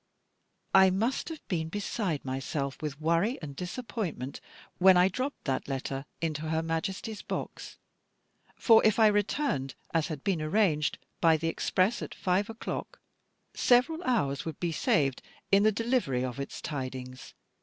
[0.73, 4.41] I must have been beside myself with worry and disappointment,
[4.79, 7.77] when I dropped that letter into Her Majesty's box;
[8.55, 12.99] for if I returned, as had been arranged, by the express at five o'clock,
[13.53, 17.35] several hours would be saved in the delivery of its tidings.